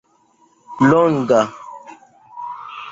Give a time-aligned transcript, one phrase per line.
[0.89, 1.41] longa